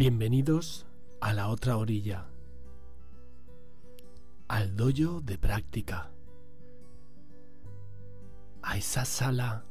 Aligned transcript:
Bienvenidos 0.00 0.86
a 1.20 1.34
la 1.34 1.48
otra 1.50 1.76
orilla, 1.76 2.26
al 4.48 4.74
doyo 4.74 5.20
de 5.20 5.36
práctica, 5.36 6.10
a 8.62 8.78
esa 8.78 9.04
sala 9.04 9.66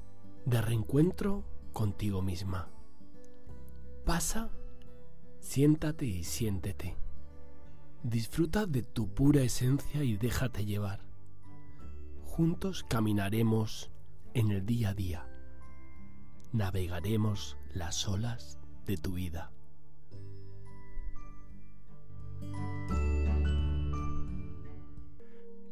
de 0.46 0.62
reencuentro 0.62 1.46
contigo 1.74 2.22
misma. 2.22 2.70
Pasa, 4.06 4.52
siéntate 5.40 6.06
y 6.06 6.24
siéntete. 6.24 6.96
Disfruta 8.04 8.68
de 8.68 8.84
tu 8.84 9.12
pura 9.12 9.42
esencia 9.42 10.04
y 10.04 10.16
déjate 10.16 10.64
llevar. 10.64 11.00
Juntos 12.24 12.86
caminaremos 12.88 13.90
en 14.36 14.52
el 14.52 14.64
día 14.64 14.90
a 14.90 14.94
día. 14.94 15.28
Navegaremos 16.52 17.58
las 17.74 18.08
olas 18.08 18.60
de 18.86 18.96
tu 18.96 19.14
vida. 19.14 19.52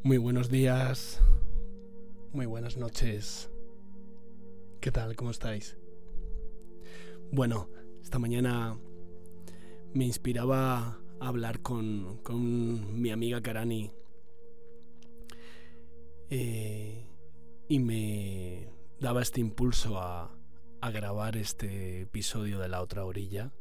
Muy 0.04 0.16
buenos 0.16 0.48
días, 0.48 1.20
muy 2.32 2.46
buenas 2.46 2.76
noches. 2.76 3.50
¿Qué 4.80 4.92
tal? 4.92 5.16
¿Cómo 5.16 5.32
estáis? 5.32 5.76
Bueno, 7.32 7.68
esta 8.00 8.20
mañana 8.20 8.78
me 9.94 10.04
inspiraba 10.04 11.00
a 11.18 11.28
hablar 11.28 11.62
con, 11.62 12.20
mi 13.00 13.10
amiga 13.10 13.42
Karani 13.42 13.90
eh, 16.30 17.04
y 17.68 17.78
me 17.80 18.68
daba 19.00 19.20
este 19.20 19.40
impulso 19.40 19.98
a, 19.98 20.32
a, 20.80 20.90
grabar 20.92 21.36
este 21.36 22.02
episodio 22.02 22.60
de 22.60 22.68
la 22.68 22.82
otra 22.82 23.04
orilla. 23.04 23.52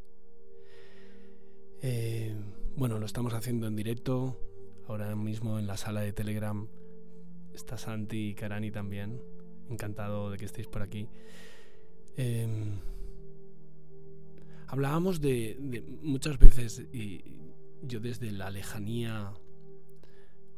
Eh, 1.82 2.36
bueno, 2.76 3.00
lo 3.00 3.08
estamos 3.08 3.34
haciendo 3.34 3.66
en 3.66 3.76
directo, 3.76 4.40
ahora 4.88 5.16
mismo 5.16 5.60
en 5.60 5.68
la 5.68 5.78
sala 5.78 6.02
de 6.02 6.14
Telegram 6.14 6.68
está 7.54 7.78
Santi 7.78 8.30
y 8.30 8.36
Karani 8.36 8.72
también. 8.72 9.22
Encantado 9.70 10.32
de 10.32 10.38
que 10.38 10.46
estéis 10.46 10.68
por 10.68 10.82
aquí. 10.82 11.10
Em, 12.16 12.80
hablábamos 14.68 15.20
de, 15.20 15.58
de, 15.60 15.82
muchas 16.02 16.40
veces, 16.40 16.86
y 16.92 17.24
yo 17.82 18.00
desde 18.00 18.32
la 18.32 18.50
lejanía 18.50 19.34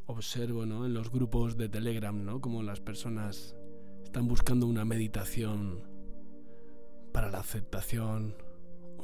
observo 0.06 0.66
¿no? 0.66 0.86
en 0.86 0.94
los 0.94 1.12
grupos 1.12 1.56
de 1.58 1.70
Telegram, 1.70 2.24
¿no? 2.24 2.42
como 2.42 2.64
las 2.64 2.80
personas 2.80 3.56
están 4.04 4.28
buscando 4.28 4.66
una 4.66 4.84
meditación 4.84 5.84
para 7.14 7.30
la 7.30 7.40
aceptación, 7.40 8.36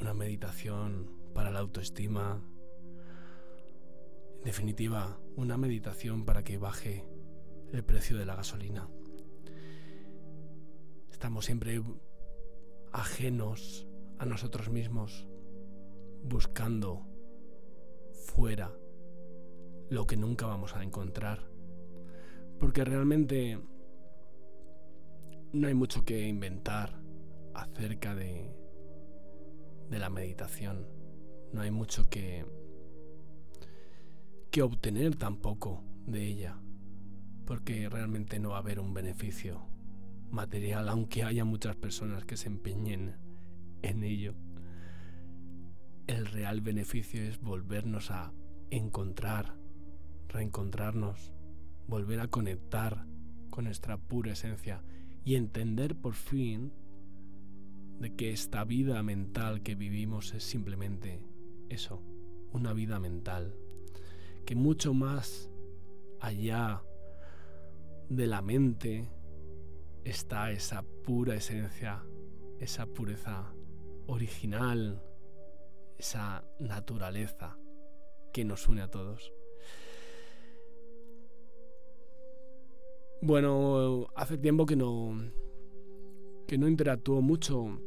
una 0.00 0.14
meditación 0.14 1.12
para 1.32 1.50
la 1.50 1.60
autoestima, 1.60 2.42
definitiva, 4.44 5.18
una 5.36 5.56
meditación 5.56 6.24
para 6.24 6.44
que 6.44 6.58
baje 6.58 7.08
el 7.72 7.84
precio 7.84 8.16
de 8.16 8.26
la 8.26 8.36
gasolina. 8.36 8.88
Estamos 11.10 11.46
siempre 11.46 11.82
ajenos 12.92 13.86
a 14.18 14.26
nosotros 14.26 14.70
mismos, 14.70 15.26
buscando 16.22 17.06
fuera 18.12 18.72
lo 19.90 20.06
que 20.06 20.16
nunca 20.16 20.46
vamos 20.46 20.74
a 20.74 20.82
encontrar. 20.82 21.40
Porque 22.58 22.84
realmente 22.84 23.60
no 25.52 25.68
hay 25.68 25.74
mucho 25.74 26.04
que 26.04 26.26
inventar 26.26 27.00
acerca 27.54 28.14
de, 28.14 28.54
de 29.90 29.98
la 29.98 30.10
meditación. 30.10 30.86
No 31.52 31.60
hay 31.62 31.70
mucho 31.70 32.08
que 32.08 32.44
obtener 34.62 35.16
tampoco 35.16 35.84
de 36.06 36.26
ella, 36.26 36.56
porque 37.44 37.88
realmente 37.88 38.38
no 38.38 38.50
va 38.50 38.56
a 38.56 38.60
haber 38.60 38.80
un 38.80 38.94
beneficio 38.94 39.66
material, 40.30 40.88
aunque 40.88 41.24
haya 41.24 41.44
muchas 41.44 41.76
personas 41.76 42.24
que 42.24 42.36
se 42.36 42.48
empeñen 42.48 43.16
en 43.82 44.04
ello. 44.04 44.34
El 46.06 46.26
real 46.26 46.60
beneficio 46.60 47.22
es 47.22 47.40
volvernos 47.40 48.10
a 48.10 48.32
encontrar, 48.70 49.56
reencontrarnos, 50.28 51.32
volver 51.88 52.20
a 52.20 52.28
conectar 52.28 53.06
con 53.50 53.64
nuestra 53.64 53.96
pura 53.96 54.32
esencia 54.32 54.82
y 55.24 55.34
entender 55.34 55.96
por 55.96 56.14
fin 56.14 56.72
de 57.98 58.14
que 58.14 58.30
esta 58.30 58.64
vida 58.64 59.02
mental 59.02 59.62
que 59.62 59.74
vivimos 59.74 60.34
es 60.34 60.44
simplemente 60.44 61.22
eso, 61.68 62.02
una 62.52 62.72
vida 62.72 63.00
mental 63.00 63.56
que 64.46 64.54
mucho 64.54 64.94
más 64.94 65.50
allá 66.20 66.82
de 68.08 68.26
la 68.28 68.40
mente 68.40 69.10
está 70.04 70.52
esa 70.52 70.84
pura 71.04 71.34
esencia, 71.34 72.06
esa 72.60 72.86
pureza 72.86 73.52
original, 74.06 75.02
esa 75.98 76.44
naturaleza 76.60 77.58
que 78.32 78.44
nos 78.44 78.68
une 78.68 78.82
a 78.82 78.90
todos. 78.90 79.32
Bueno, 83.20 84.06
hace 84.14 84.38
tiempo 84.38 84.64
que 84.64 84.76
no 84.76 85.12
que 86.46 86.56
no 86.56 86.68
interactúo 86.68 87.20
mucho 87.20 87.80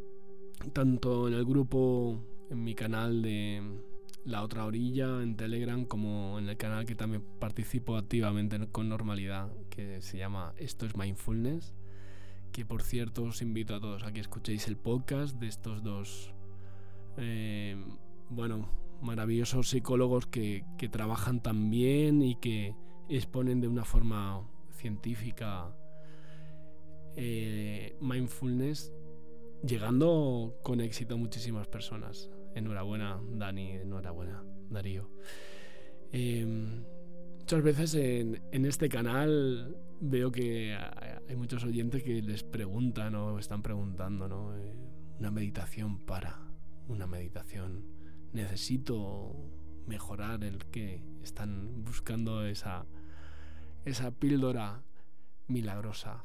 tanto 0.73 1.29
en 1.29 1.35
el 1.35 1.45
grupo 1.45 2.19
en 2.49 2.61
mi 2.61 2.75
canal 2.75 3.21
de 3.21 3.61
la 4.29 4.43
otra 4.43 4.65
orilla 4.65 5.21
en 5.23 5.35
Telegram 5.35 5.85
como 5.85 6.37
en 6.37 6.49
el 6.49 6.57
canal 6.57 6.85
que 6.85 6.95
también 6.95 7.23
participo 7.39 7.97
activamente 7.97 8.59
con 8.67 8.87
normalidad, 8.87 9.51
que 9.69 10.01
se 10.01 10.17
llama 10.17 10.53
Esto 10.57 10.85
es 10.85 10.95
Mindfulness, 10.95 11.73
que 12.51 12.63
por 12.63 12.83
cierto 12.83 13.23
os 13.23 13.41
invito 13.41 13.75
a 13.75 13.79
todos 13.79 14.03
a 14.03 14.11
que 14.11 14.19
escuchéis 14.19 14.67
el 14.67 14.77
podcast 14.77 15.37
de 15.39 15.47
estos 15.47 15.83
dos, 15.83 16.33
eh, 17.17 17.75
bueno, 18.29 18.69
maravillosos 19.01 19.69
psicólogos 19.69 20.27
que, 20.27 20.63
que 20.77 20.89
trabajan 20.89 21.41
tan 21.41 21.71
bien 21.71 22.21
y 22.21 22.35
que 22.35 22.75
exponen 23.09 23.61
de 23.61 23.67
una 23.67 23.83
forma 23.83 24.47
científica 24.73 25.75
eh, 27.15 27.97
mindfulness, 27.99 28.93
llegando 29.65 30.55
con 30.63 30.81
éxito 30.81 31.15
a 31.15 31.17
muchísimas 31.17 31.67
personas. 31.67 32.29
Enhorabuena, 32.55 33.19
Dani, 33.31 33.71
enhorabuena, 33.71 34.43
Darío. 34.69 35.09
Em, 36.11 36.83
muchas 37.39 37.63
veces 37.63 37.95
en, 37.95 38.65
este 38.65 38.89
canal 38.89 39.77
veo 40.01 40.31
que 40.31 40.75
hay 41.27 41.35
muchos 41.35 41.63
oyentes 41.63 42.03
que 42.03 42.21
les 42.21 42.43
preguntan 42.43 43.15
o 43.15 43.39
están 43.39 43.61
preguntando, 43.61 44.27
¿no? 44.27 44.57
Eh, 44.57 44.75
una 45.19 45.31
meditación 45.31 45.99
para, 46.05 46.39
una 46.87 47.05
meditación. 47.07 47.85
Necesito 48.33 49.35
mejorar 49.87 50.43
el 50.43 50.65
que 50.65 51.03
están 51.21 51.83
buscando 51.83 52.45
esa, 52.45 52.85
esa 53.85 54.11
píldora 54.11 54.83
milagrosa. 55.47 56.23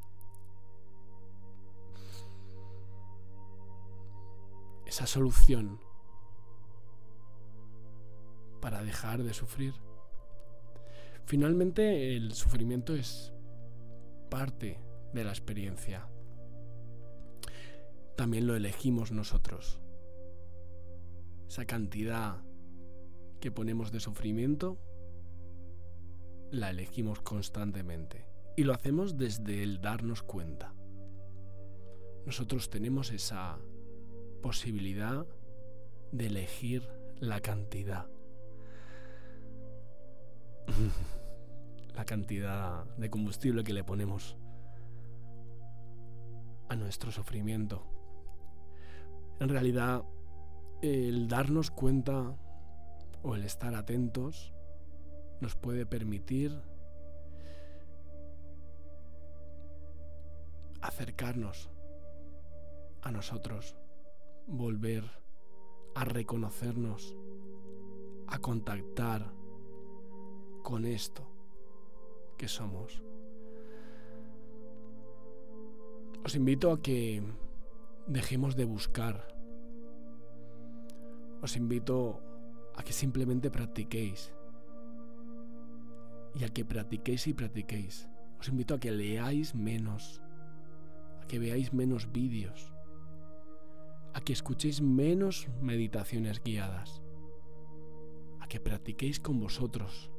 Esa 4.86 5.06
solución 5.06 5.80
para 8.64 8.82
dejar 8.82 9.22
de 9.22 9.34
sufrir. 9.34 9.74
Finalmente 11.26 12.16
el 12.16 12.32
sufrimiento 12.32 12.94
es 12.94 13.34
parte 14.30 14.80
de 15.12 15.22
la 15.22 15.28
experiencia. 15.28 16.08
También 18.16 18.46
lo 18.46 18.56
elegimos 18.56 19.12
nosotros. 19.12 19.82
Esa 21.46 21.66
cantidad 21.66 22.42
que 23.38 23.52
ponemos 23.52 23.92
de 23.92 24.00
sufrimiento 24.00 24.78
la 26.50 26.70
elegimos 26.70 27.20
constantemente. 27.20 28.24
Y 28.56 28.64
lo 28.64 28.72
hacemos 28.72 29.18
desde 29.18 29.62
el 29.62 29.82
darnos 29.82 30.22
cuenta. 30.22 30.72
Nosotros 32.24 32.70
tenemos 32.70 33.10
esa 33.10 33.58
posibilidad 34.40 35.26
de 36.12 36.28
elegir 36.28 36.88
la 37.20 37.40
cantidad 37.40 38.13
la 41.94 42.04
cantidad 42.04 42.84
de 42.96 43.10
combustible 43.10 43.64
que 43.64 43.72
le 43.72 43.84
ponemos 43.84 44.36
a 46.68 46.76
nuestro 46.76 47.10
sufrimiento. 47.10 47.82
En 49.40 49.48
realidad, 49.48 50.02
el 50.82 51.28
darnos 51.28 51.70
cuenta 51.70 52.36
o 53.22 53.34
el 53.34 53.44
estar 53.44 53.74
atentos 53.74 54.52
nos 55.40 55.56
puede 55.56 55.86
permitir 55.86 56.56
acercarnos 60.80 61.70
a 63.02 63.10
nosotros, 63.10 63.76
volver 64.46 65.04
a 65.94 66.04
reconocernos, 66.04 67.16
a 68.26 68.38
contactar 68.38 69.32
con 70.64 70.86
esto 70.86 71.22
que 72.38 72.48
somos. 72.48 73.04
Os 76.24 76.34
invito 76.34 76.72
a 76.72 76.80
que 76.80 77.22
dejemos 78.08 78.56
de 78.56 78.64
buscar. 78.64 79.28
Os 81.42 81.54
invito 81.60 82.18
a 82.74 82.82
que 82.82 82.94
simplemente 82.94 83.52
practiquéis. 83.52 84.32
Y 86.34 86.44
a 86.44 86.48
que 86.48 86.64
practiquéis 86.64 87.28
y 87.28 87.34
practiquéis. 87.34 88.08
Os 88.40 88.48
invito 88.48 88.74
a 88.74 88.80
que 88.80 88.90
leáis 88.90 89.54
menos, 89.54 90.22
a 91.20 91.26
que 91.28 91.38
veáis 91.38 91.74
menos 91.74 92.10
vídeos, 92.10 92.72
a 94.14 94.20
que 94.24 94.32
escuchéis 94.32 94.80
menos 94.80 95.46
meditaciones 95.60 96.42
guiadas, 96.42 97.04
a 98.40 98.48
que 98.48 98.60
practiquéis 98.60 99.20
con 99.20 99.38
vosotros 99.38 100.13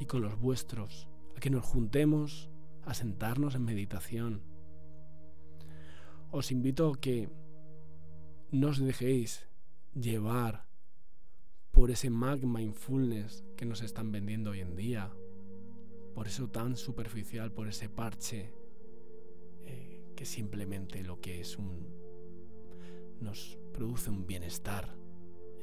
y 0.00 0.06
con 0.06 0.22
los 0.22 0.40
vuestros, 0.40 1.08
a 1.36 1.40
que 1.40 1.50
nos 1.50 1.64
juntemos 1.64 2.50
a 2.84 2.94
sentarnos 2.94 3.54
en 3.54 3.64
meditación. 3.64 4.42
Os 6.32 6.50
invito 6.50 6.88
a 6.90 7.00
que 7.00 7.28
no 8.50 8.68
os 8.68 8.78
dejéis 8.78 9.46
llevar 9.94 10.66
por 11.70 11.90
ese 11.90 12.10
mag 12.10 12.44
mindfulness 12.44 13.44
que 13.56 13.66
nos 13.66 13.82
están 13.82 14.10
vendiendo 14.10 14.50
hoy 14.50 14.60
en 14.60 14.74
día, 14.74 15.12
por 16.14 16.26
eso 16.26 16.48
tan 16.48 16.76
superficial, 16.76 17.52
por 17.52 17.68
ese 17.68 17.88
parche 17.88 18.52
eh, 19.64 20.02
que 20.16 20.24
simplemente 20.24 21.04
lo 21.04 21.20
que 21.20 21.40
es 21.40 21.56
un 21.58 22.00
nos 23.20 23.58
produce 23.74 24.08
un 24.08 24.26
bienestar 24.26 24.96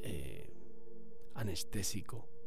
eh, 0.02 0.48
anestésico. 1.34 2.37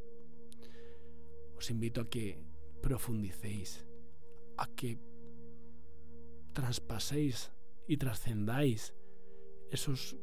Os 1.61 1.69
invito 1.69 2.01
a 2.01 2.09
que 2.09 2.41
profundicéis, 2.81 3.85
a 4.57 4.65
que 4.65 4.97
traspaséis 6.57 7.53
y 7.85 7.97
trascendáis 7.97 8.97
esos 9.69 10.17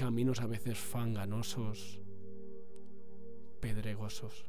caminos 0.00 0.40
a 0.40 0.46
veces 0.46 0.78
fanganosos, 0.80 2.00
pedregosos, 3.60 4.48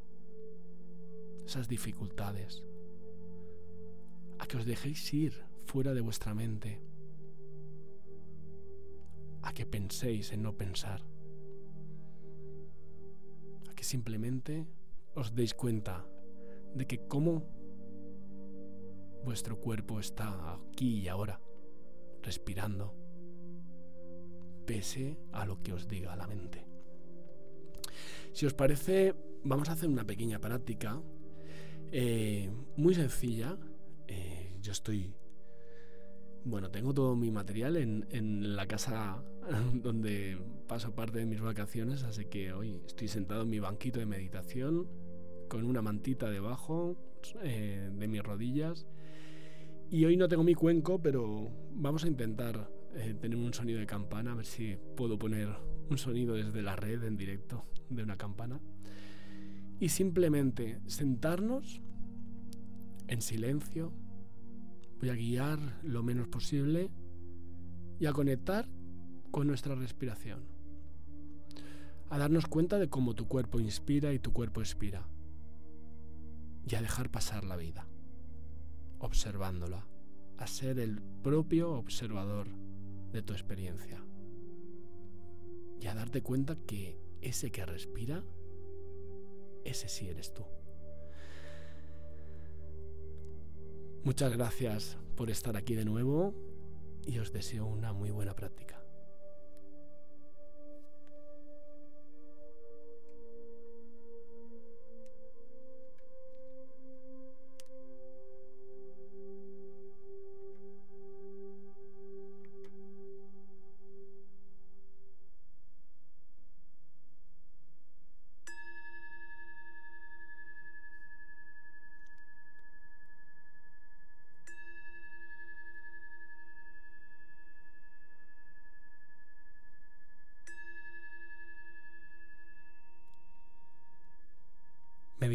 esas 1.44 1.68
dificultades, 1.68 2.64
a 4.40 4.48
que 4.48 4.56
os 4.56 4.64
dejéis 4.64 5.14
ir 5.14 5.36
fuera 5.68 5.94
de 5.94 6.00
vuestra 6.00 6.34
mente, 6.34 6.80
a 9.44 9.52
que 9.52 9.66
penséis 9.66 10.32
en 10.32 10.48
no 10.48 10.56
pensar, 10.56 11.04
a 13.68 13.76
que 13.76 13.84
simplemente 13.84 14.72
os 15.20 15.36
deis 15.36 15.52
cuenta 15.52 16.08
de 16.74 16.88
que 16.88 17.08
como 17.08 17.44
vuestro 19.24 19.60
cuerpo 19.60 20.00
está 20.00 20.54
aquí 20.54 21.00
y 21.00 21.08
ahora, 21.08 21.40
respirando, 22.22 22.96
pese 24.66 25.18
a 25.32 25.46
lo 25.46 25.62
que 25.62 25.74
os 25.74 25.88
diga 25.88 26.16
la 26.16 26.28
mente. 26.28 26.66
Si 28.34 28.46
os 28.46 28.54
parece, 28.54 29.16
vamos 29.44 29.70
a 29.70 29.74
hacer 29.74 29.90
una 29.90 30.06
pequeña 30.06 30.40
práctica 30.40 31.02
eh, 31.92 32.50
muy 32.78 32.94
sencilla. 32.94 33.58
Eh, 34.08 34.58
yo 34.62 34.72
estoy, 34.72 35.14
bueno, 36.46 36.70
tengo 36.70 36.94
todo 36.94 37.16
mi 37.16 37.32
material 37.32 37.78
en, 37.78 38.08
en 38.12 38.56
la 38.56 38.68
casa 38.68 39.24
donde 39.74 40.38
paso 40.68 40.94
parte 40.94 41.20
de 41.20 41.26
mis 41.26 41.42
vacaciones, 41.42 42.04
así 42.04 42.26
que 42.26 42.54
hoy 42.54 42.82
estoy 42.86 43.08
sentado 43.08 43.42
en 43.42 43.50
mi 43.50 43.60
banquito 43.60 44.00
de 44.00 44.06
meditación 44.06 44.88
con 45.50 45.66
una 45.66 45.82
mantita 45.82 46.30
debajo 46.30 46.96
eh, 47.44 47.92
de 47.94 48.08
mis 48.08 48.24
rodillas. 48.24 48.88
Y 49.90 50.06
hoy 50.06 50.16
no 50.16 50.30
tengo 50.30 50.44
mi 50.44 50.54
cuenco, 50.54 51.02
pero 51.02 51.50
vamos 51.74 52.06
a 52.06 52.08
intentar 52.08 52.72
eh, 52.96 53.16
tener 53.20 53.38
un 53.38 53.54
sonido 53.54 53.80
de 53.80 53.86
campana, 53.86 54.32
a 54.32 54.36
ver 54.36 54.46
si 54.46 54.78
puedo 54.96 55.18
poner 55.18 55.50
un 55.90 55.98
sonido 55.98 56.36
desde 56.36 56.62
la 56.62 56.76
red 56.76 57.04
en 57.04 57.18
directo 57.18 57.66
de 57.90 58.04
una 58.04 58.16
campana. 58.16 58.62
Y 59.80 59.90
simplemente 59.90 60.80
sentarnos 60.86 61.82
en 63.08 63.22
silencio. 63.22 63.92
Voy 65.00 65.10
a 65.10 65.16
guiar 65.16 65.60
lo 65.84 66.04
menos 66.04 66.28
posible 66.28 66.92
y 68.00 68.06
a 68.06 68.14
conectar 68.14 68.70
con 69.32 69.48
nuestra 69.48 69.74
respiración. 69.74 70.44
A 72.10 72.18
darnos 72.18 72.48
cuenta 72.48 72.78
de 72.78 72.90
cómo 72.90 73.16
tu 73.16 73.28
cuerpo 73.28 73.60
inspira 73.60 74.14
y 74.14 74.20
tu 74.20 74.34
cuerpo 74.34 74.62
expira 74.62 75.08
y 76.68 76.76
a 76.76 76.82
dejar 76.82 77.10
pasar 77.10 77.46
la 77.46 77.56
vida, 77.56 77.88
observándola, 79.00 79.88
a 80.38 80.48
ser 80.48 80.80
el 80.80 81.02
propio 81.02 81.74
observador 81.74 82.48
de 83.12 83.22
tu 83.22 83.34
experiencia 83.34 84.04
y 85.82 85.88
a 85.88 85.96
darte 85.96 86.22
cuenta 86.22 86.56
que 86.56 87.00
ese 87.22 87.52
que 87.52 87.66
respira, 87.66 88.24
ese 89.66 89.90
sí 89.90 90.08
eres 90.08 90.34
tú. 90.34 90.44
Muchas 94.04 94.32
gracias 94.32 94.98
por 95.16 95.30
estar 95.30 95.58
aquí 95.58 95.76
de 95.76 95.86
nuevo 95.86 96.34
y 97.06 97.20
os 97.20 97.34
deseo 97.34 97.66
una 97.66 97.92
muy 97.92 98.12
buena 98.12 98.34
práctica. 98.36 98.79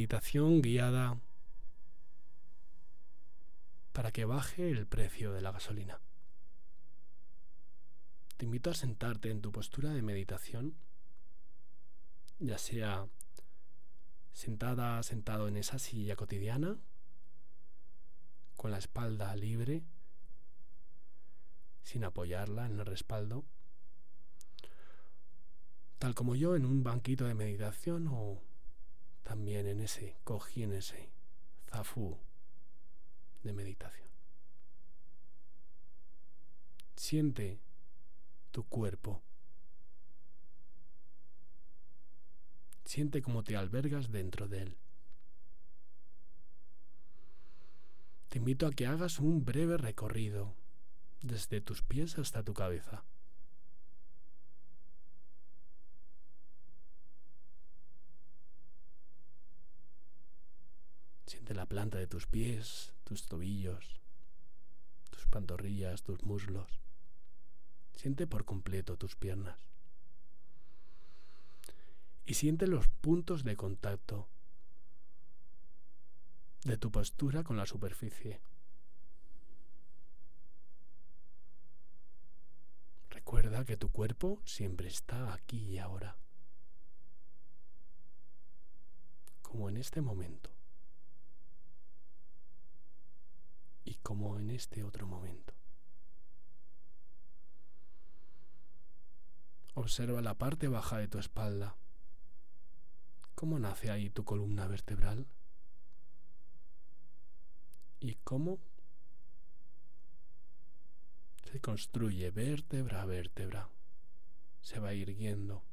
Meditación 0.05 0.61
guiada 0.61 1.19
para 3.95 4.13
que 4.13 4.27
baje 4.27 4.71
el 4.71 4.87
precio 4.87 5.33
de 5.33 5.41
la 5.41 5.51
gasolina. 5.51 5.99
Te 8.37 8.45
invito 8.45 8.69
a 8.69 8.75
sentarte 8.75 9.31
en 9.31 9.41
tu 9.41 9.51
postura 9.51 9.95
de 9.95 10.03
meditación, 10.03 10.75
ya 12.39 12.59
sea 12.59 13.09
sentada, 14.35 15.03
sentado 15.03 15.49
en 15.49 15.57
esa 15.57 15.79
silla 15.79 16.17
cotidiana, 16.17 16.77
con 18.57 18.73
la 18.73 18.77
espalda 18.77 19.35
libre, 19.37 19.85
sin 21.83 22.05
apoyarla 22.05 22.67
en 22.67 22.79
el 22.79 22.85
respaldo, 22.85 23.43
tal 25.99 26.15
como 26.15 26.35
yo 26.35 26.57
en 26.57 26.67
un 26.67 26.85
banquito 26.85 27.25
de 27.25 27.33
meditación 27.33 28.07
o 28.11 28.43
también 29.25 29.67
en 29.67 29.81
ese, 29.81 30.17
cogí 30.23 30.63
en 30.63 30.75
ese 30.75 31.11
zafú 31.69 32.17
de 33.43 33.53
meditación. 33.53 34.09
Siente 36.95 37.59
tu 38.53 38.63
cuerpo. 38.65 39.23
Siente 42.85 43.23
cómo 43.23 43.43
te 43.43 43.57
albergas 43.57 44.13
dentro 44.13 44.47
de 44.47 44.63
él. 44.63 44.77
Te 48.29 48.39
invito 48.39 48.67
a 48.67 48.73
que 48.73 48.87
hagas 48.87 49.19
un 49.19 49.45
breve 49.45 49.77
recorrido 49.79 50.55
desde 51.23 51.61
tus 51.61 51.83
pies 51.83 52.19
hasta 52.19 52.43
tu 52.43 52.53
cabeza. 52.53 53.05
Siente 61.45 61.61
la 61.61 61.67
planta 61.67 61.99
de 61.99 62.07
tus 62.07 62.27
pies, 62.27 62.95
tus 63.05 63.27
tobillos, 63.27 64.01
tus 65.11 65.27
pantorrillas, 65.27 66.03
tus 66.03 66.23
muslos. 66.23 66.81
Siente 67.95 68.27
por 68.27 68.47
completo 68.47 68.97
tus 68.97 69.15
piernas. 69.15 69.61
Y 72.25 72.33
siente 72.33 72.67
los 72.67 72.89
puntos 72.89 73.45
de 73.45 73.57
contacto 73.57 74.27
de 76.63 76.79
tu 76.79 76.91
postura 76.91 77.43
con 77.43 77.59
la 77.59 77.67
superficie. 77.67 78.41
Recuerda 83.11 83.67
que 83.67 83.77
tu 83.77 83.91
cuerpo 83.91 84.41
siempre 84.47 84.89
está 84.89 85.35
aquí 85.35 85.59
y 85.73 85.79
ahora, 85.79 86.17
como 89.43 89.69
en 89.69 89.77
este 89.77 90.01
momento 90.01 90.54
como 94.05 94.39
en 94.39 94.51
este 94.51 94.85
otro 94.85 95.07
momento. 95.07 95.55
Observa 99.73 100.21
la 100.21 100.35
parte 100.35 100.69
baja 100.69 100.99
de 100.99 101.09
tu 101.09 101.19
espalda. 101.19 101.75
¿Cómo 103.35 103.59
nace 103.59 103.91
ahí 103.91 104.11
tu 104.11 104.25
columna 104.25 104.69
vertebral? 104.69 105.27
¿Y 107.99 108.17
cómo 108.17 108.61
se 111.51 111.61
construye 111.61 112.31
vértebra 112.31 113.03
a 113.03 113.07
vértebra? 113.07 113.71
Se 114.61 114.79
va 114.81 114.93
irguiendo. 114.93 115.65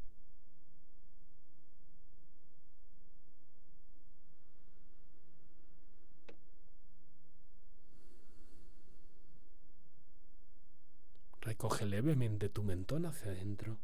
Recoge 11.51 11.86
levemente 11.86 12.48
tu 12.48 12.63
mentón 12.63 13.05
hacia 13.05 13.29
adentro 13.29 13.77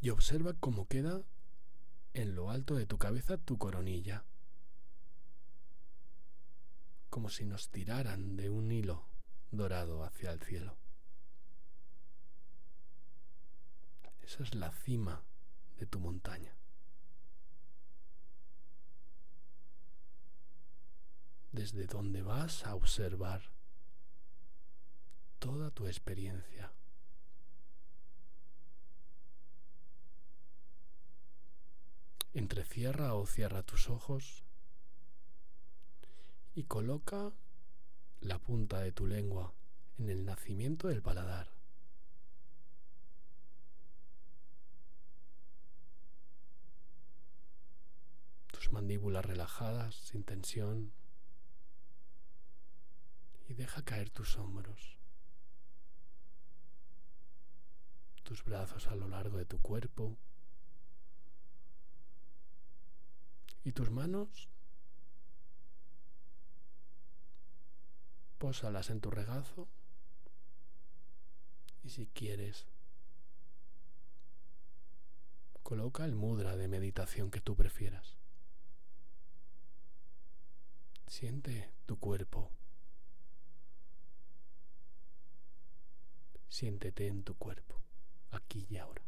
y 0.00 0.10
observa 0.10 0.52
cómo 0.54 0.88
queda 0.88 1.22
en 2.12 2.34
lo 2.34 2.50
alto 2.50 2.74
de 2.74 2.86
tu 2.86 2.98
cabeza 2.98 3.38
tu 3.38 3.56
coronilla, 3.56 4.24
como 7.08 7.30
si 7.30 7.44
nos 7.44 7.70
tiraran 7.70 8.36
de 8.36 8.50
un 8.50 8.72
hilo 8.72 9.06
dorado 9.52 10.02
hacia 10.02 10.32
el 10.32 10.40
cielo. 10.40 10.76
Esa 14.22 14.42
es 14.42 14.56
la 14.56 14.72
cima 14.72 15.22
de 15.78 15.86
tu 15.86 16.00
montaña. 16.00 16.56
Desde 21.52 21.86
donde 21.86 22.22
vas 22.22 22.66
a 22.66 22.74
observar 22.74 23.55
toda 25.46 25.70
tu 25.70 25.86
experiencia. 25.86 26.72
Entrecierra 32.34 33.14
o 33.14 33.26
cierra 33.26 33.62
tus 33.62 33.88
ojos 33.88 34.42
y 36.56 36.64
coloca 36.64 37.32
la 38.20 38.40
punta 38.40 38.80
de 38.80 38.90
tu 38.90 39.06
lengua 39.06 39.54
en 39.98 40.10
el 40.10 40.24
nacimiento 40.24 40.88
del 40.88 41.00
paladar. 41.00 41.48
Tus 48.50 48.72
mandíbulas 48.72 49.24
relajadas, 49.24 49.94
sin 49.94 50.24
tensión. 50.24 50.92
Y 53.48 53.54
deja 53.54 53.84
caer 53.84 54.10
tus 54.10 54.36
hombros. 54.38 54.95
Tus 58.26 58.42
brazos 58.42 58.88
a 58.88 58.96
lo 58.96 59.06
largo 59.06 59.38
de 59.38 59.44
tu 59.44 59.60
cuerpo. 59.60 60.16
Y 63.62 63.70
tus 63.70 63.88
manos, 63.92 64.48
pósalas 68.38 68.90
en 68.90 69.00
tu 69.00 69.12
regazo. 69.12 69.68
Y 71.84 71.90
si 71.90 72.08
quieres, 72.08 72.66
coloca 75.62 76.04
el 76.04 76.16
mudra 76.16 76.56
de 76.56 76.66
meditación 76.66 77.30
que 77.30 77.40
tú 77.40 77.54
prefieras. 77.54 78.16
Siente 81.06 81.70
tu 81.86 81.96
cuerpo. 82.00 82.50
Siéntete 86.48 87.06
en 87.06 87.22
tu 87.22 87.36
cuerpo, 87.36 87.85
aquí 88.30 88.66
y 88.70 88.76
ahora. 88.76 89.02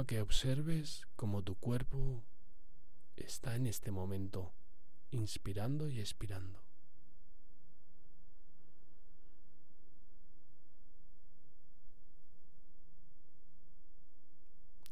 A 0.00 0.06
que 0.06 0.20
observes 0.20 1.06
cómo 1.14 1.42
tu 1.42 1.54
cuerpo 1.54 2.24
está 3.16 3.54
en 3.54 3.66
este 3.66 3.90
momento 3.90 4.52
inspirando 5.10 5.88
y 5.88 6.00
expirando. 6.00 6.60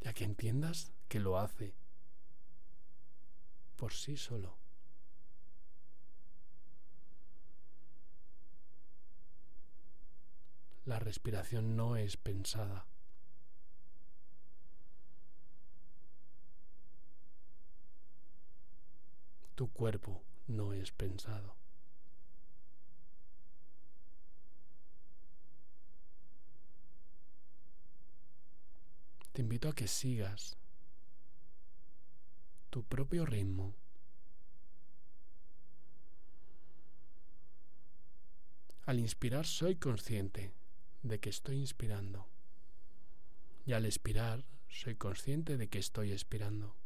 Ya 0.00 0.12
que 0.12 0.25
entiendas 0.25 0.92
que 1.09 1.21
lo 1.21 1.38
hace 1.38 1.75
por 3.76 3.92
sí 3.92 4.16
solo. 4.16 4.56
La 10.85 10.99
respiración 10.99 11.76
no 11.76 11.97
es 11.97 12.16
pensada. 12.16 12.87
Tu 19.62 19.71
cuerpo 19.71 20.21
no 20.49 20.73
es 20.73 20.90
pensado. 20.90 21.54
Te 29.33 29.42
invito 29.42 29.69
a 29.69 29.73
que 29.73 29.87
sigas 29.87 30.57
tu 32.71 32.83
propio 32.83 33.25
ritmo. 33.25 33.73
Al 38.87 38.99
inspirar 38.99 39.47
soy 39.47 39.76
consciente 39.76 40.52
de 41.04 41.21
que 41.21 41.31
estoy 41.31 41.61
inspirando. 41.61 42.26
Y 43.64 43.75
al 43.75 43.87
expirar 43.87 44.45
soy 44.69 44.97
consciente 44.97 45.57
de 45.57 45.69
que 45.69 45.78
estoy 45.78 46.11
expirando. 46.11 46.81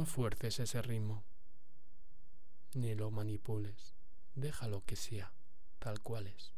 No 0.00 0.06
fuerces 0.06 0.58
ese 0.58 0.80
ritmo, 0.80 1.22
ni 2.72 2.94
lo 2.94 3.10
manipules, 3.10 3.92
déjalo 4.34 4.82
que 4.86 4.96
sea 4.96 5.30
tal 5.78 6.00
cual 6.00 6.26
es. 6.26 6.54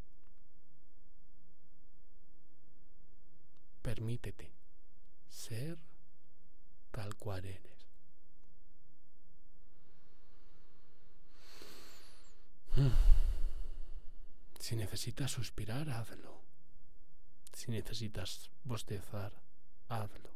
Permítete 3.83 4.53
ser 5.29 5.77
tal 6.93 7.17
cual 7.17 7.45
eres. 7.47 7.89
Si 14.61 14.77
necesitas 14.77 15.33
suspirar, 15.33 15.91
hazlo. 15.91 16.41
Si 17.53 17.73
necesitas 17.73 18.53
bostezar, 18.63 19.33
hazlo. 19.89 20.32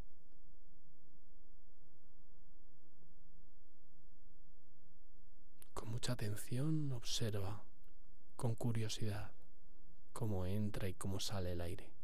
Mucha 5.97 6.13
atención 6.13 6.91
observa 6.91 7.63
con 8.35 8.53
curiosidad 8.53 9.31
cómo 10.13 10.45
entra 10.45 10.87
y 10.87 10.93
cómo 10.93 11.19
sale 11.19 11.53
el 11.53 11.61
aire. 11.61 11.96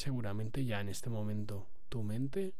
Seguramente 0.00 0.64
ya 0.64 0.80
en 0.80 0.88
este 0.88 1.10
momento 1.10 1.68
tu 1.90 2.02
mente 2.02 2.54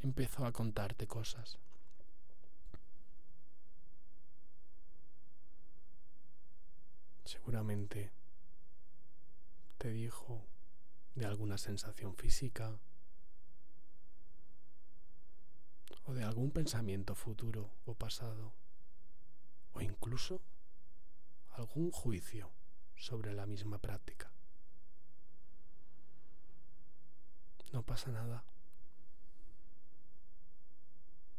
empezó 0.00 0.46
a 0.46 0.52
contarte 0.52 1.06
cosas. 1.06 1.58
Seguramente 7.26 8.12
te 9.76 9.90
dijo 9.90 10.42
de 11.14 11.26
alguna 11.26 11.58
sensación 11.58 12.16
física 12.16 12.78
o 16.06 16.14
de 16.14 16.24
algún 16.24 16.50
pensamiento 16.50 17.14
futuro 17.14 17.70
o 17.84 17.92
pasado 17.92 18.54
o 19.74 19.82
incluso 19.82 20.40
algún 21.50 21.90
juicio 21.90 22.50
sobre 22.96 23.34
la 23.34 23.44
misma 23.44 23.78
práctica. 23.78 24.33
No 27.74 27.82
pasa 27.82 28.12
nada. 28.12 28.44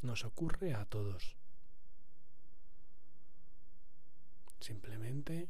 Nos 0.04 0.26
ocurre 0.26 0.74
a 0.74 0.84
todos. 0.84 1.38
Simplemente 4.60 5.48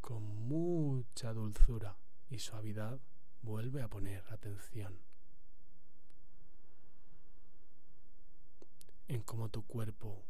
con 0.00 0.22
mucha 0.46 1.32
dulzura 1.32 1.96
y 2.30 2.38
suavidad 2.38 3.00
vuelve 3.42 3.82
a 3.82 3.88
poner 3.88 4.24
atención 4.32 5.00
en 9.08 9.20
cómo 9.24 9.48
tu 9.48 9.66
cuerpo 9.66 10.22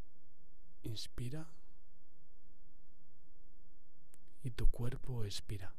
inspira 0.83 1.47
y 4.43 4.51
tu 4.53 4.71
cuerpo 4.71 5.27
expira. 5.27 5.75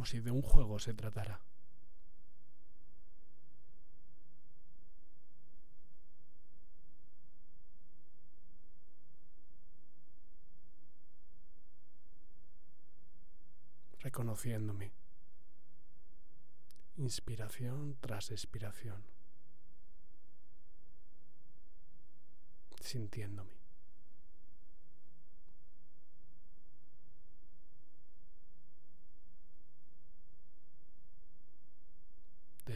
Como 0.00 0.06
si 0.06 0.20
de 0.20 0.30
un 0.30 0.40
juego 0.40 0.78
se 0.78 0.94
tratara. 0.94 1.42
reconociéndome. 13.98 14.90
Inspiración 16.96 17.98
tras 18.00 18.30
expiración. 18.30 19.04
Sintiéndome. 22.80 23.59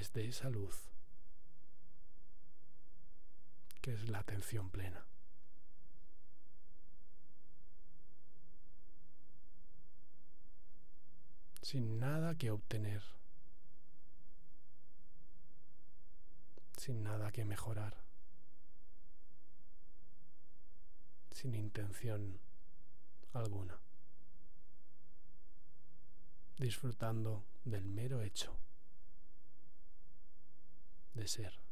Desde 0.04 0.28
esa 0.28 0.50
luz, 0.50 0.90
que 3.80 3.94
es 3.94 4.10
la 4.10 4.18
atención 4.18 4.68
plena. 4.68 5.02
sin 11.62 11.98
nada 11.98 12.36
que 12.36 12.50
obtener, 12.50 13.02
sin 16.76 17.02
nada 17.02 17.32
que 17.32 17.46
mejorar, 17.46 17.96
sin 21.30 21.54
intención 21.54 22.38
alguna, 23.32 23.80
disfrutando 26.58 27.46
del 27.64 27.86
mero 27.86 28.20
hecho 28.20 28.63
de 31.14 31.29
ser. 31.29 31.64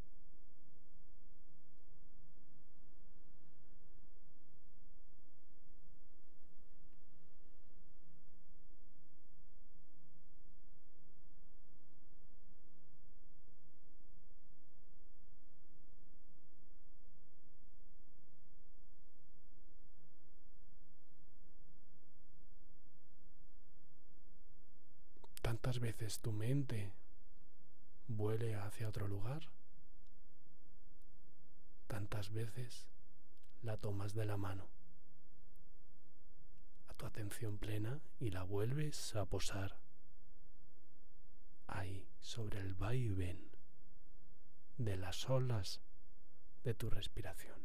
tantas 25.43 25.81
veces 25.81 26.19
tu 26.21 26.33
mente 26.33 26.93
vuele 28.09 28.55
hacia 28.55 28.88
otro 28.88 29.09
lugar, 29.09 29.49
tantas 31.87 32.31
veces 32.31 32.88
la 33.62 33.77
tomas 33.77 34.15
de 34.15 34.25
la 34.25 34.37
mano 34.37 34.69
a 36.88 36.95
tu 36.95 37.07
atención 37.07 37.59
plena 37.59 38.01
y 38.19 38.31
la 38.31 38.43
vuelves 38.43 39.15
a 39.15 39.25
posar 39.25 39.79
ahí 41.67 42.07
sobre 42.21 42.61
el 42.61 42.75
vaivén 42.75 43.51
de 44.79 44.97
las 44.97 45.29
olas 45.29 45.81
de 46.65 46.75
tu 46.75 46.91
respiración. 46.91 47.62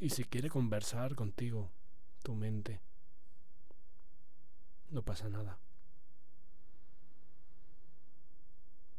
Y 0.00 0.08
si 0.08 0.24
quiere 0.24 0.48
conversar 0.48 1.14
contigo, 1.14 1.70
tu 2.22 2.34
mente, 2.34 2.80
no 4.88 5.02
pasa 5.02 5.28
nada. 5.28 5.58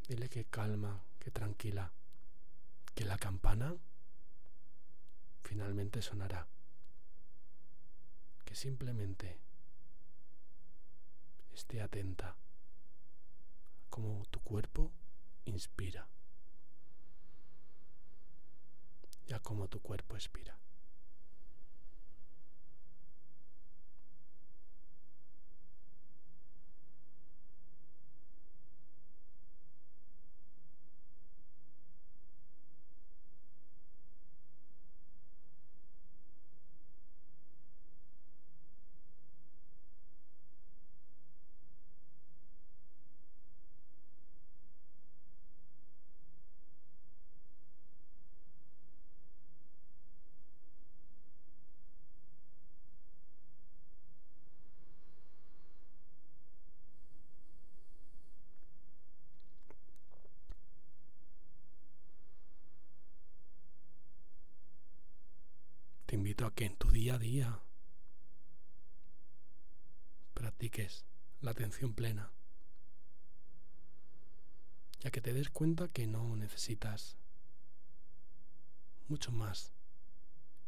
Dile 0.08 0.30
que 0.30 0.46
calma, 0.46 1.02
que 1.20 1.32
tranquila, 1.32 1.92
que 2.94 3.04
la 3.04 3.18
campana 3.18 3.76
finalmente 5.42 6.04
sonará. 6.04 6.48
Que 8.46 8.54
simplemente 8.54 9.40
esté 11.52 11.82
atenta 11.82 12.36
como 13.90 14.24
tu 14.30 14.40
cuerpo 14.42 14.92
inspira 15.46 16.08
y 19.28 19.34
a 19.34 19.40
cómo 19.40 19.68
tu 19.68 19.82
cuerpo 19.82 20.16
expira. 20.16 20.58
A 66.39 66.52
que 66.56 66.65
en 66.65 66.76
tu 66.78 66.89
día 66.89 67.15
a 67.15 67.20
día 67.20 67.60
practiques 70.34 71.06
la 71.41 71.52
atención 71.52 71.94
plena, 71.94 72.32
ya 75.02 75.12
que 75.12 75.22
te 75.22 75.34
des 75.34 75.50
cuenta 75.50 75.89
que 75.89 76.08
no 76.08 76.36
necesitas 76.38 77.17
mucho 79.10 79.32
más 79.32 79.74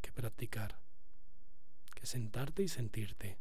que 0.01 0.11
practicar, 0.11 0.77
que 1.95 2.05
sentarte 2.05 2.61
y 2.63 2.67
sentirte, 2.67 3.37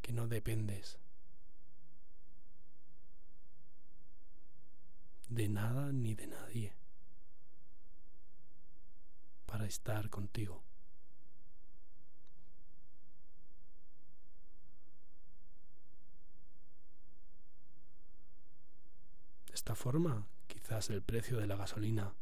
que 0.00 0.12
no 0.12 0.28
dependes 0.28 0.98
de 5.28 5.48
nada 5.48 5.92
ni 5.92 6.14
de 6.14 6.28
nadie 6.28 6.78
para 9.48 9.64
estar 9.64 10.10
contigo. 10.10 10.62
De 19.46 19.54
esta 19.54 19.74
forma, 19.74 20.26
quizás 20.46 20.90
el 20.90 21.02
precio 21.02 21.38
de 21.38 21.46
la 21.46 21.56
gasolina 21.56 22.14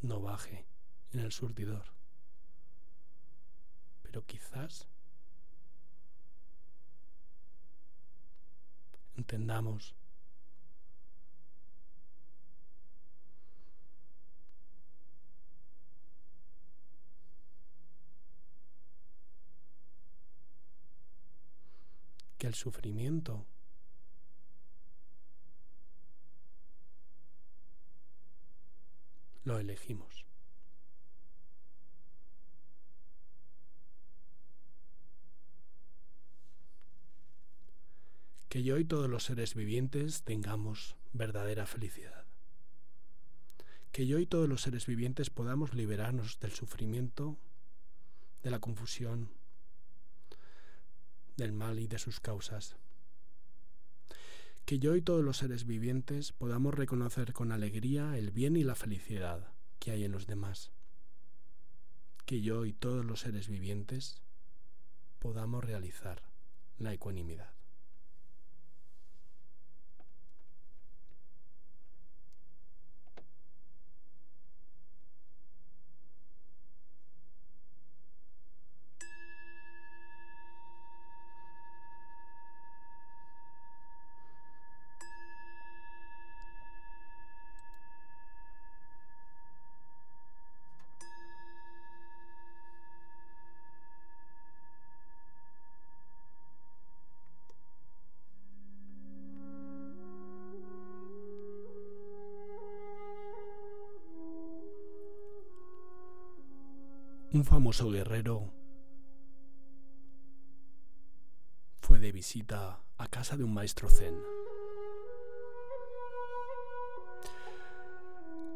no 0.00 0.20
baje 0.20 0.64
en 1.12 1.20
el 1.20 1.32
surtidor, 1.32 1.84
pero 4.02 4.24
quizás 4.24 4.86
entendamos 9.16 9.96
que 22.42 22.48
el 22.48 22.54
sufrimiento 22.56 23.46
lo 29.44 29.60
elegimos. 29.60 30.26
Que 38.48 38.64
yo 38.64 38.76
y 38.78 38.84
todos 38.84 39.08
los 39.08 39.22
seres 39.22 39.54
vivientes 39.54 40.24
tengamos 40.24 40.96
verdadera 41.12 41.64
felicidad. 41.66 42.26
Que 43.92 44.08
yo 44.08 44.18
y 44.18 44.26
todos 44.26 44.48
los 44.48 44.62
seres 44.62 44.86
vivientes 44.86 45.30
podamos 45.30 45.74
liberarnos 45.74 46.40
del 46.40 46.50
sufrimiento, 46.50 47.38
de 48.42 48.50
la 48.50 48.58
confusión, 48.58 49.30
del 51.36 51.52
mal 51.52 51.78
y 51.78 51.86
de 51.86 51.98
sus 51.98 52.20
causas. 52.20 52.76
Que 54.64 54.78
yo 54.78 54.94
y 54.96 55.02
todos 55.02 55.24
los 55.24 55.38
seres 55.38 55.64
vivientes 55.64 56.32
podamos 56.32 56.74
reconocer 56.74 57.32
con 57.32 57.52
alegría 57.52 58.16
el 58.16 58.30
bien 58.30 58.56
y 58.56 58.64
la 58.64 58.74
felicidad 58.74 59.52
que 59.78 59.90
hay 59.90 60.04
en 60.04 60.12
los 60.12 60.26
demás. 60.26 60.70
Que 62.26 62.40
yo 62.40 62.64
y 62.64 62.72
todos 62.72 63.04
los 63.04 63.20
seres 63.20 63.48
vivientes 63.48 64.22
podamos 65.18 65.64
realizar 65.64 66.22
la 66.78 66.92
ecuanimidad. 66.92 67.61
Un 107.42 107.46
famoso 107.46 107.90
guerrero 107.90 108.52
fue 111.80 111.98
de 111.98 112.12
visita 112.12 112.80
a 112.98 113.08
casa 113.08 113.36
de 113.36 113.42
un 113.42 113.52
maestro 113.52 113.88
zen. 113.88 114.14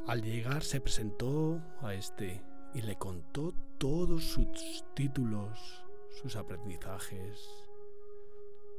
Al 0.06 0.22
llegar 0.22 0.62
se 0.62 0.80
presentó 0.80 1.60
a 1.80 1.94
este 1.94 2.44
y 2.74 2.82
le 2.82 2.96
contó 2.96 3.52
todos 3.78 4.22
sus 4.22 4.84
títulos, 4.94 5.58
sus 6.22 6.36
aprendizajes, 6.36 7.44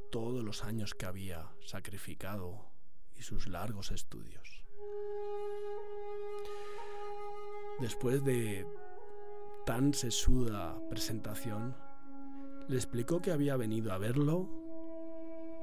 todos 0.10 0.42
los 0.42 0.64
años 0.64 0.96
que 0.96 1.06
había 1.06 1.54
sacrificado 1.60 2.72
y 3.14 3.24
sus 3.24 3.48
largos 3.48 3.92
estudios. 3.92 4.64
Después 7.82 8.24
de 8.24 8.66
tan 9.68 9.94
sesuda 9.94 10.80
presentación, 10.90 11.76
le 12.70 12.78
explicó 12.78 13.22
que 13.22 13.34
había 13.34 13.58
venido 13.58 13.92
a 13.92 13.98
verlo 13.98 14.48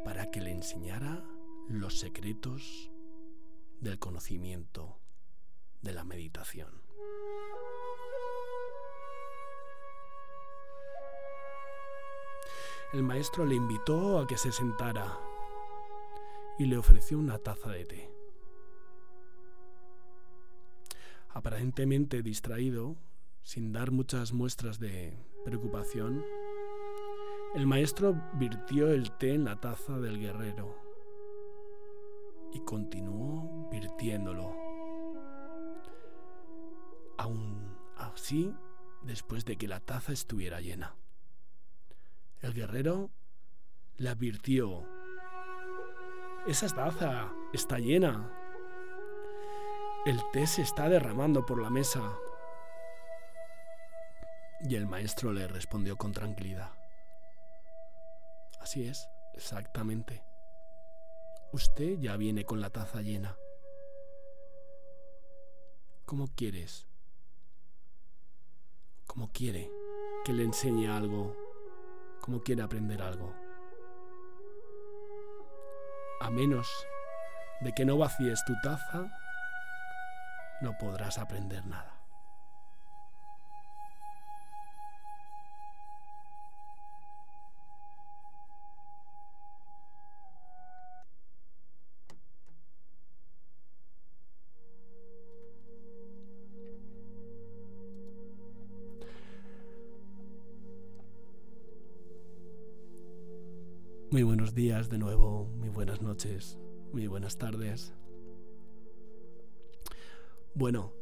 para 0.04 0.30
que 0.30 0.42
le 0.42 0.50
enseñara 0.50 1.24
los 1.70 2.00
secretos 2.00 2.90
del 3.80 3.98
conocimiento 3.98 4.98
de 5.80 5.94
la 5.94 6.04
meditación. 6.04 6.82
El 12.92 13.04
maestro 13.04 13.46
le 13.46 13.54
invitó 13.54 14.18
a 14.18 14.26
que 14.26 14.36
se 14.36 14.52
sentara 14.52 15.18
y 16.58 16.66
le 16.66 16.76
ofreció 16.76 17.18
una 17.18 17.38
taza 17.38 17.70
de 17.70 17.86
té. 17.86 18.10
Aparentemente 21.30 22.22
distraído, 22.22 22.98
sin 23.44 23.72
dar 23.72 23.90
muchas 23.90 24.32
muestras 24.32 24.80
de 24.80 25.16
preocupación, 25.44 26.24
el 27.54 27.66
maestro 27.66 28.16
virtió 28.34 28.88
el 28.88 29.12
té 29.12 29.34
en 29.34 29.44
la 29.44 29.60
taza 29.60 30.00
del 30.00 30.18
guerrero 30.18 30.76
y 32.52 32.60
continuó 32.60 33.68
virtiéndolo. 33.70 34.56
Aún 37.18 37.76
así, 37.96 38.52
después 39.02 39.44
de 39.44 39.56
que 39.56 39.68
la 39.68 39.78
taza 39.78 40.12
estuviera 40.12 40.62
llena. 40.62 40.96
El 42.40 42.54
guerrero 42.54 43.10
le 43.98 44.08
advirtió, 44.08 44.88
esa 46.46 46.68
taza 46.74 47.30
está 47.52 47.78
llena. 47.78 48.30
El 50.06 50.18
té 50.32 50.46
se 50.46 50.62
está 50.62 50.88
derramando 50.88 51.44
por 51.44 51.60
la 51.60 51.70
mesa. 51.70 52.18
Y 54.64 54.76
el 54.76 54.86
maestro 54.86 55.32
le 55.32 55.46
respondió 55.46 55.96
con 55.96 56.12
tranquilidad. 56.12 56.70
Así 58.60 58.88
es, 58.88 59.06
exactamente. 59.34 60.24
Usted 61.52 61.98
ya 61.98 62.16
viene 62.16 62.46
con 62.46 62.62
la 62.62 62.70
taza 62.70 63.02
llena. 63.02 63.36
¿Cómo 66.06 66.28
quieres? 66.34 66.86
¿Cómo 69.06 69.30
quiere 69.32 69.70
que 70.24 70.32
le 70.32 70.44
enseñe 70.44 70.88
algo? 70.88 71.36
¿Cómo 72.22 72.42
quiere 72.42 72.62
aprender 72.62 73.02
algo? 73.02 73.34
A 76.20 76.30
menos 76.30 76.66
de 77.60 77.72
que 77.72 77.84
no 77.84 77.98
vacíes 77.98 78.42
tu 78.46 78.54
taza, 78.62 79.06
no 80.62 80.76
podrás 80.78 81.18
aprender 81.18 81.66
nada. 81.66 81.93
Muy 104.14 104.22
buenos 104.22 104.54
días 104.54 104.88
de 104.88 104.96
nuevo, 104.96 105.44
muy 105.44 105.70
buenas 105.70 106.00
noches, 106.00 106.56
muy 106.92 107.08
buenas 107.08 107.36
tardes. 107.36 107.92
Bueno, 110.54 110.92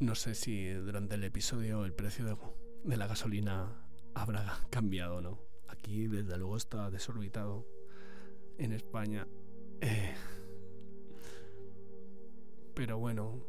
no 0.00 0.16
sé 0.16 0.34
si 0.34 0.70
durante 0.70 1.14
el 1.14 1.22
episodio 1.22 1.84
el 1.84 1.92
precio 1.92 2.24
de, 2.82 2.96
la 2.96 3.06
gasolina 3.06 3.86
habrá 4.12 4.58
cambiado 4.70 5.18
o 5.18 5.20
no. 5.20 5.38
Aquí 5.68 6.08
desde 6.08 6.36
luego 6.36 6.56
está 6.56 6.90
desorbitado 6.90 7.64
en 8.58 8.72
España. 8.72 9.28
Eh, 9.82 10.12
pero 12.74 12.98
bueno, 12.98 13.40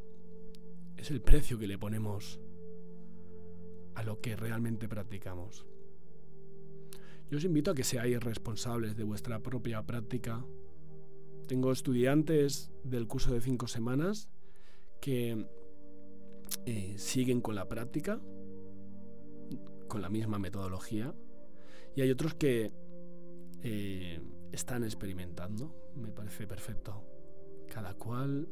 es 0.98 1.10
el 1.10 1.20
precio 1.20 1.58
que 1.58 1.66
le 1.66 1.80
ponemos 1.80 2.40
a 3.96 4.04
lo 4.04 4.22
que 4.22 4.36
realmente 4.36 4.88
practicamos. 4.88 5.66
Yo 7.32 7.38
os 7.38 7.46
invito 7.46 7.72
a 7.72 7.76
que 7.76 7.88
seáis 7.88 8.20
responsables 8.20 8.98
de 8.98 9.06
vuestra 9.06 9.40
propia 9.40 9.82
práctica. 9.88 10.44
Tengo 11.48 11.72
estudiantes 11.72 12.74
del 12.84 13.08
curso 13.08 13.34
de 13.34 13.40
cinco 13.40 13.68
semanas 13.68 14.28
que 15.00 15.48
eh, 16.66 16.94
siguen 16.98 17.40
con 17.40 17.56
la 17.56 17.70
práctica, 17.70 18.20
con 19.88 20.02
la 20.02 20.10
misma 20.10 20.40
metodología, 20.40 21.16
y 21.96 22.02
hay 22.02 22.12
otros 22.12 22.36
que 22.36 22.74
eh, 23.64 24.20
están 24.52 24.84
experimentando. 24.84 25.74
Me 25.96 26.12
parece 26.12 26.48
perfecto. 26.48 27.02
Cada 27.74 27.94
cual 27.94 28.50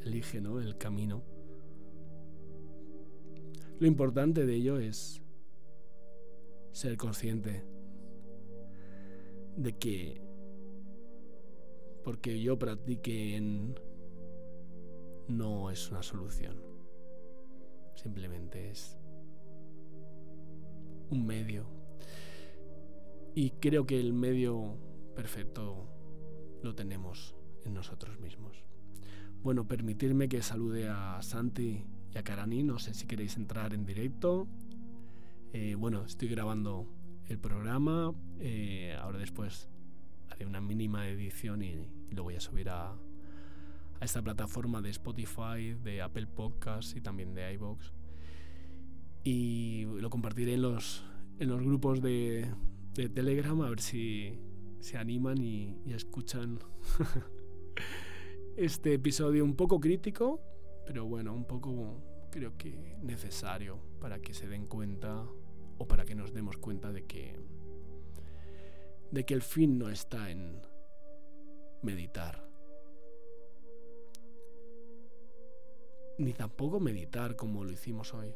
elige 0.00 0.38
el 0.38 0.78
camino. 0.78 1.22
Lo 3.78 3.86
importante 3.86 4.46
de 4.46 4.54
ello 4.54 4.78
es 4.78 5.20
ser 6.72 6.96
consciente 6.96 7.62
de 9.56 9.76
que 9.78 10.20
porque 12.04 12.40
yo 12.40 12.58
practique 12.58 13.36
en 13.36 13.74
no 15.28 15.70
es 15.70 15.90
una 15.90 16.02
solución. 16.02 16.56
Simplemente 17.94 18.70
es 18.70 18.98
un 21.10 21.26
medio. 21.26 21.66
Y 23.34 23.50
creo 23.50 23.86
que 23.86 24.00
el 24.00 24.12
medio 24.12 24.76
perfecto 25.14 25.86
lo 26.62 26.74
tenemos 26.74 27.36
en 27.64 27.74
nosotros 27.74 28.18
mismos. 28.18 28.64
Bueno, 29.42 29.66
permitirme 29.66 30.28
que 30.28 30.42
salude 30.42 30.88
a 30.88 31.20
Santi 31.22 31.84
y 32.12 32.18
a 32.18 32.24
Karani. 32.24 32.62
No 32.62 32.78
sé 32.78 32.94
si 32.94 33.06
queréis 33.06 33.36
entrar 33.36 33.72
en 33.72 33.86
directo. 33.86 34.48
Eh, 35.52 35.74
bueno, 35.76 36.04
estoy 36.04 36.28
grabando 36.28 36.86
el 37.28 37.38
programa. 37.38 38.12
Eh, 38.38 38.96
ahora 39.00 39.18
después 39.18 39.68
haré 40.28 40.46
una 40.46 40.60
mínima 40.60 41.08
edición 41.08 41.62
y, 41.62 41.88
lo 42.10 42.24
voy 42.24 42.34
a 42.34 42.40
subir 42.40 42.68
a, 42.68 42.96
esta 44.00 44.22
plataforma 44.22 44.80
de 44.80 44.90
Spotify, 44.90 45.74
de 45.82 46.00
Apple 46.02 46.26
Podcasts 46.26 46.96
y 46.96 47.00
también 47.00 47.34
de 47.34 47.52
iBox. 47.54 47.92
Y 49.22 49.84
lo 50.00 50.08
compartiré 50.08 50.54
en 50.54 50.62
los, 50.62 51.04
en 51.38 51.50
los 51.50 51.62
grupos 51.62 52.00
de, 52.00 52.50
de 52.94 53.08
Telegram 53.10 53.60
a 53.60 53.68
ver 53.68 53.80
si 53.80 54.38
se 54.80 54.96
animan 54.96 55.38
y, 55.38 55.76
y 55.84 55.92
escuchan 55.92 56.58
este 58.56 58.94
episodio 58.94 59.44
un 59.44 59.54
poco 59.54 59.78
crítico, 59.78 60.40
pero 60.86 61.04
bueno, 61.04 61.34
un 61.34 61.44
poco 61.44 62.02
creo 62.30 62.56
que 62.56 62.96
necesario 63.02 63.78
para 64.00 64.20
que 64.20 64.32
se 64.34 64.48
den 64.48 64.66
cuenta 64.66 65.26
o 65.80 65.88
para 65.88 66.04
que 66.04 66.14
nos 66.14 66.34
demos 66.34 66.58
cuenta 66.58 66.92
de 66.92 67.06
que 67.06 67.40
de 69.10 69.24
que 69.24 69.34
el 69.34 69.42
fin 69.42 69.78
no 69.78 69.88
está 69.88 70.30
en 70.30 70.60
meditar 71.82 72.50
ni 76.18 76.34
tampoco 76.34 76.80
meditar 76.80 77.34
como 77.34 77.64
lo 77.64 77.72
hicimos 77.72 78.12
hoy. 78.12 78.34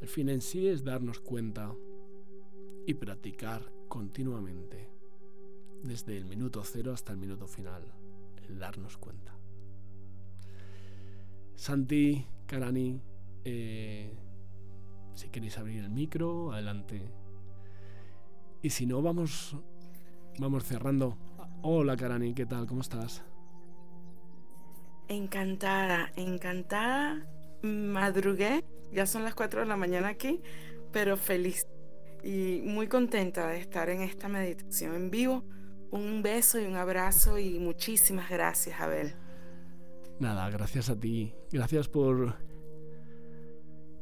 El 0.00 0.08
fin 0.08 0.30
en 0.30 0.40
sí 0.40 0.66
es 0.66 0.82
darnos 0.82 1.20
cuenta 1.20 1.74
y 2.86 2.94
practicar 2.94 3.70
continuamente, 3.86 4.88
desde 5.82 6.16
el 6.16 6.24
minuto 6.24 6.62
cero 6.64 6.92
hasta 6.94 7.12
el 7.12 7.18
minuto 7.18 7.46
final, 7.46 7.84
el 8.48 8.58
darnos 8.58 8.96
cuenta. 8.96 9.36
Santi, 11.54 12.24
Karani, 12.46 13.00
eh, 13.44 14.16
si 15.16 15.28
queréis 15.30 15.58
abrir 15.58 15.82
el 15.82 15.90
micro, 15.90 16.52
adelante. 16.52 17.10
Y 18.62 18.70
si 18.70 18.86
no, 18.86 19.02
vamos, 19.02 19.56
vamos 20.38 20.64
cerrando. 20.64 21.16
Hola 21.62 21.96
Karani, 21.96 22.34
¿qué 22.34 22.46
tal? 22.46 22.66
¿Cómo 22.66 22.82
estás? 22.82 23.24
Encantada, 25.08 26.12
encantada. 26.16 27.26
Madrugué, 27.62 28.62
ya 28.92 29.06
son 29.06 29.24
las 29.24 29.34
4 29.34 29.60
de 29.60 29.66
la 29.66 29.76
mañana 29.76 30.08
aquí, 30.08 30.42
pero 30.92 31.16
feliz 31.16 31.66
y 32.22 32.60
muy 32.64 32.86
contenta 32.86 33.46
de 33.48 33.58
estar 33.58 33.88
en 33.88 34.02
esta 34.02 34.28
meditación 34.28 34.94
en 34.94 35.10
vivo. 35.10 35.44
Un 35.90 36.22
beso 36.22 36.60
y 36.60 36.66
un 36.66 36.76
abrazo 36.76 37.38
y 37.38 37.58
muchísimas 37.58 38.28
gracias, 38.28 38.80
Abel. 38.80 39.14
Nada, 40.20 40.50
gracias 40.50 40.90
a 40.90 40.98
ti. 40.98 41.34
Gracias 41.50 41.88
por 41.88 42.36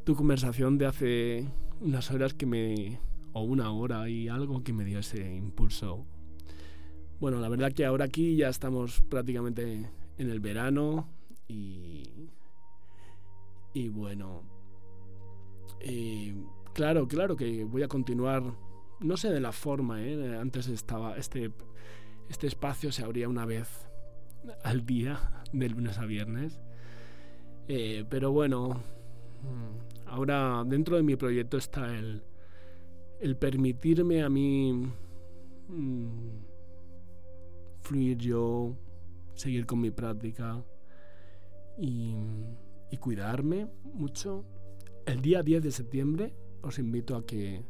tu 0.05 0.15
conversación 0.15 0.77
de 0.79 0.87
hace 0.87 1.49
unas 1.81 2.11
horas 2.11 2.35
que 2.35 2.47
me... 2.47 3.01
o 3.33 3.43
una 3.43 3.73
hora 3.73 4.09
y 4.09 4.29
algo 4.29 4.63
que 4.63 4.73
me 4.73 4.85
dio 4.85 4.99
ese 4.99 5.35
impulso. 5.35 6.07
Bueno, 7.21 7.41
la 7.41 7.49
verdad 7.49 7.73
que 7.73 7.87
ahora 7.87 8.05
aquí 8.05 8.37
ya 8.37 8.49
estamos 8.49 9.01
prácticamente 9.01 9.91
en 10.19 10.31
el 10.31 10.41
verano 10.41 11.09
y... 11.49 12.31
Y 13.73 13.89
bueno... 13.89 14.43
Eh, 15.81 16.35
claro, 16.73 17.09
claro 17.09 17.37
que 17.37 17.65
voy 17.65 17.83
a 17.83 17.89
continuar, 17.89 18.43
no 19.01 19.17
sé 19.17 19.31
de 19.31 19.41
la 19.41 19.53
forma, 19.53 20.03
¿eh? 20.03 20.37
antes 20.39 20.69
estaba, 20.69 21.17
este, 21.19 21.53
este 22.31 22.47
espacio 22.47 22.91
se 22.91 23.05
abría 23.05 23.29
una 23.29 23.45
vez 23.45 23.87
al 24.63 24.87
día, 24.87 25.45
de 25.53 25.69
lunes 25.69 25.99
a 25.99 26.07
viernes. 26.07 26.61
Eh, 27.69 28.05
pero 28.09 28.33
bueno, 28.33 28.83
ahora 30.07 30.63
dentro 30.67 30.97
de 30.97 31.03
mi 31.03 31.17
proyecto 31.17 31.57
está 31.57 31.97
el, 31.97 32.23
permitirme 33.37 34.23
a 34.23 34.29
mí 34.29 34.73
mm, 35.69 36.29
fluir 37.83 38.19
yo, 38.19 38.77
seguir 39.35 39.67
con 39.67 39.81
mi 39.81 39.91
práctica 39.91 40.63
y, 41.79 42.15
y, 42.91 42.97
cuidarme 42.99 43.69
mucho. 43.83 44.45
El 45.07 45.21
día 45.21 45.43
10 45.43 45.63
de 45.63 45.71
septiembre 45.71 46.35
os 46.63 46.79
invito 46.79 47.17
a 47.17 47.27
que, 47.27 47.63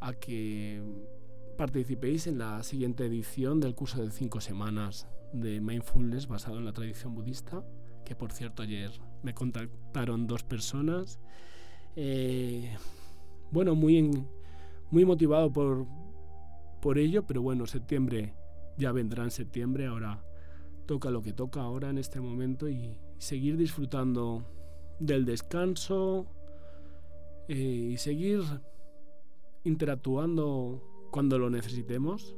a 0.00 0.14
que 0.14 0.82
participéis 1.56 2.26
en 2.26 2.38
la 2.38 2.62
siguiente 2.62 3.06
edición 3.06 3.60
del 3.60 3.74
curso 3.74 4.02
de 4.02 4.10
cinco 4.10 4.40
semanas 4.40 5.06
de 5.32 5.60
mindfulness 5.60 6.28
basado 6.28 6.58
en 6.58 6.64
la 6.64 6.72
tradición 6.72 7.14
budista, 7.14 7.64
que 8.04 8.14
por 8.14 8.32
cierto 8.32 8.62
ayer 8.62 8.90
me 9.26 9.34
contactaron 9.34 10.28
dos 10.28 10.44
personas. 10.44 11.18
Eh, 11.96 12.70
bueno, 13.50 13.74
muy, 13.74 14.24
muy 14.92 15.04
motivado 15.04 15.52
por, 15.52 15.84
por 16.80 16.96
ello, 16.96 17.26
pero 17.26 17.42
bueno, 17.42 17.66
septiembre 17.66 18.34
ya 18.78 18.92
vendrá 18.92 19.24
en 19.24 19.32
septiembre, 19.32 19.86
ahora 19.86 20.22
toca 20.86 21.10
lo 21.10 21.22
que 21.22 21.32
toca 21.32 21.60
ahora 21.60 21.90
en 21.90 21.98
este 21.98 22.20
momento 22.20 22.68
y 22.68 22.96
seguir 23.18 23.56
disfrutando 23.56 24.44
del 25.00 25.24
descanso 25.24 26.26
eh, 27.48 27.90
y 27.94 27.96
seguir 27.96 28.42
interactuando 29.64 31.08
cuando 31.10 31.36
lo 31.36 31.50
necesitemos. 31.50 32.36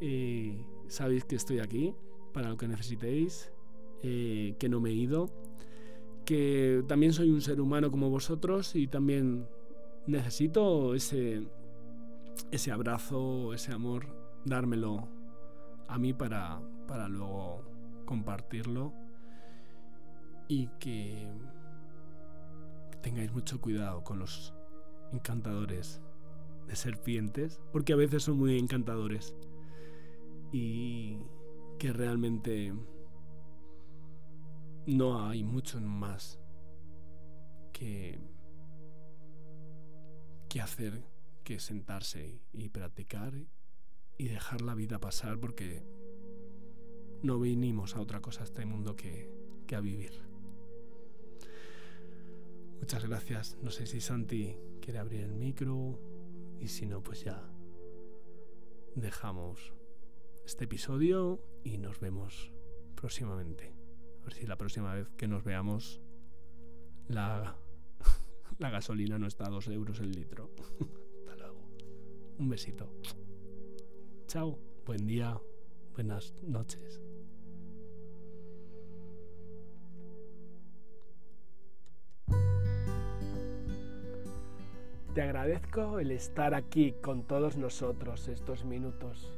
Eh, 0.00 0.64
sabéis 0.88 1.26
que 1.26 1.36
estoy 1.36 1.58
aquí 1.58 1.94
para 2.32 2.48
lo 2.48 2.56
que 2.56 2.66
necesitéis, 2.66 3.52
que 4.00 4.68
no 4.68 4.80
me 4.80 4.90
he 4.90 4.94
ido, 4.94 5.30
que 6.24 6.84
también 6.86 7.12
soy 7.12 7.30
un 7.30 7.40
ser 7.40 7.60
humano 7.60 7.90
como 7.90 8.10
vosotros 8.10 8.74
y 8.76 8.86
también 8.86 9.46
necesito 10.06 10.94
ese, 10.94 11.46
ese 12.50 12.72
abrazo, 12.72 13.54
ese 13.54 13.72
amor, 13.72 14.06
dármelo 14.44 15.08
a 15.88 15.98
mí 15.98 16.12
para, 16.12 16.60
para 16.86 17.08
luego 17.08 17.62
compartirlo 18.04 18.92
y 20.48 20.68
que 20.78 21.28
tengáis 23.02 23.32
mucho 23.32 23.60
cuidado 23.60 24.04
con 24.04 24.18
los 24.18 24.54
encantadores 25.12 26.00
de 26.66 26.76
serpientes, 26.76 27.60
porque 27.72 27.92
a 27.92 27.96
veces 27.96 28.22
son 28.22 28.38
muy 28.38 28.58
encantadores 28.58 29.34
y 30.52 31.18
que 31.78 31.92
realmente 31.92 32.72
no 34.86 35.26
hay 35.26 35.44
mucho 35.44 35.80
más 35.80 36.40
que, 37.72 38.18
que 40.48 40.60
hacer 40.60 41.04
que 41.44 41.58
sentarse 41.58 42.40
y 42.52 42.68
practicar 42.68 43.34
y 44.16 44.28
dejar 44.28 44.60
la 44.60 44.74
vida 44.74 45.00
pasar 45.00 45.38
porque 45.38 45.82
no 47.22 47.38
vinimos 47.40 47.96
a 47.96 48.00
otra 48.00 48.20
cosa 48.20 48.42
a 48.42 48.44
este 48.44 48.64
mundo 48.64 48.96
que, 48.96 49.30
que 49.66 49.76
a 49.76 49.80
vivir. 49.80 50.12
Muchas 52.80 53.06
gracias. 53.06 53.58
No 53.62 53.70
sé 53.70 53.86
si 53.86 54.00
Santi 54.00 54.56
quiere 54.80 54.98
abrir 54.98 55.22
el 55.22 55.34
micro 55.34 56.00
y 56.60 56.68
si 56.68 56.86
no, 56.86 57.02
pues 57.02 57.24
ya 57.24 57.48
dejamos 58.94 59.72
este 60.44 60.64
episodio 60.64 61.40
y 61.64 61.78
nos 61.78 62.00
vemos 62.00 62.52
próximamente. 62.94 63.81
A 64.22 64.24
ver 64.24 64.34
si 64.34 64.46
la 64.46 64.56
próxima 64.56 64.94
vez 64.94 65.08
que 65.16 65.26
nos 65.26 65.42
veamos 65.42 66.00
la, 67.08 67.56
la 68.58 68.70
gasolina 68.70 69.18
no 69.18 69.26
está 69.26 69.46
a 69.46 69.50
dos 69.50 69.66
euros 69.68 69.98
el 69.98 70.12
litro. 70.12 70.50
Hasta 71.18 71.36
luego. 71.36 71.60
Un 72.38 72.48
besito. 72.48 72.88
Chao. 74.28 74.58
Buen 74.86 75.06
día. 75.06 75.38
Buenas 75.94 76.34
noches. 76.42 77.00
Te 85.14 85.20
agradezco 85.20 85.98
el 85.98 86.10
estar 86.10 86.54
aquí 86.54 86.94
con 87.02 87.26
todos 87.26 87.56
nosotros 87.58 88.28
estos 88.28 88.64
minutos. 88.64 89.30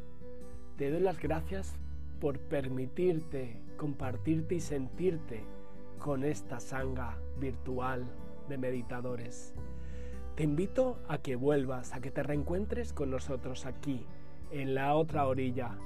Te 0.77 0.91
doy 0.91 1.01
las 1.01 1.19
gracias 1.19 1.77
por 2.21 2.39
permitirte 2.39 3.61
compartirte 3.77 4.57
y 4.57 4.61
sentirte 4.61 5.45
con 5.99 6.25
esta 6.25 6.61
sanga 6.61 7.19
virtual 7.39 8.05
de 8.49 8.59
meditadores. 8.59 9.55
Te 10.37 10.43
invito 10.43 10.99
a 11.09 11.19
que 11.19 11.37
vuelvas, 11.37 11.93
a 11.95 12.01
que 12.01 12.11
te 12.11 12.23
reencuentres 12.23 12.93
con 12.93 13.11
nosotros 13.11 13.67
aquí, 13.67 14.05
en 14.51 14.75
la 14.75 14.95
otra 14.95 15.27
orilla. 15.27 15.79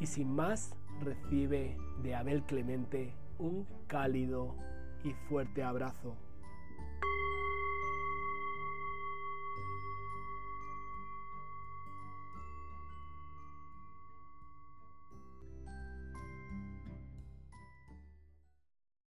Y 0.00 0.06
sin 0.06 0.30
más, 0.34 0.74
recibe 1.00 1.76
de 2.02 2.14
Abel 2.14 2.42
Clemente 2.42 3.14
un 3.38 3.66
cálido 3.86 4.56
y 5.04 5.12
fuerte 5.28 5.62
abrazo. 5.62 6.16